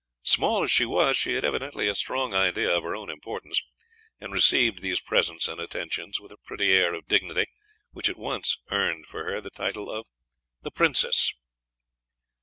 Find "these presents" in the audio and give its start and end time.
4.81-5.47